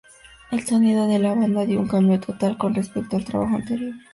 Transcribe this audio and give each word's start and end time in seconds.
El 0.49 0.65
sonido 0.65 1.07
de 1.07 1.19
la 1.19 1.35
banda 1.35 1.63
dio 1.63 1.79
un 1.79 1.87
cambio 1.87 2.19
total 2.19 2.57
con 2.57 2.73
respecto 2.73 3.17
al 3.17 3.23
trabajo 3.25 3.57
anterior. 3.57 3.93